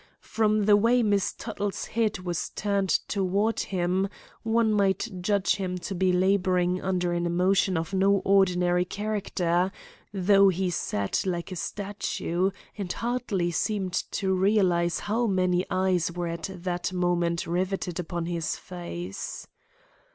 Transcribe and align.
From 0.33 0.65
the 0.65 0.75
way 0.75 1.03
Miss 1.03 1.31
Tuttle's 1.31 1.85
head 1.85 2.21
was 2.21 2.49
turned 2.49 2.89
toward 3.07 3.59
him, 3.59 4.09
one 4.41 4.73
might 4.73 5.07
judge 5.21 5.57
him 5.57 5.77
to 5.77 5.93
be 5.93 6.11
laboring 6.11 6.81
under 6.81 7.13
an 7.13 7.27
emotion 7.27 7.77
of 7.77 7.93
no 7.93 8.15
ordinary 8.25 8.83
character, 8.83 9.71
though 10.11 10.49
he 10.49 10.71
sat 10.71 11.23
like 11.27 11.51
a 11.51 11.55
statue 11.55 12.49
and 12.75 12.91
hardly 12.91 13.51
seemed 13.51 13.93
to 14.13 14.33
realize 14.33 15.01
how 15.01 15.27
many 15.27 15.67
eyes 15.69 16.11
were 16.11 16.25
at 16.27 16.49
that 16.51 16.91
moment 16.91 17.45
riveted 17.45 17.99
upon 17.99 18.25
his 18.25 18.55
face. 18.55 19.45